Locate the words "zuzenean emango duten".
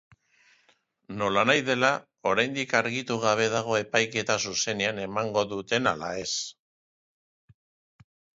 4.47-5.93